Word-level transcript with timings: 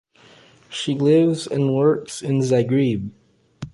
She 0.67 0.95
lives 0.95 1.45
and 1.45 1.75
works 1.75 2.23
in 2.23 2.39
Zagreb. 2.39 3.11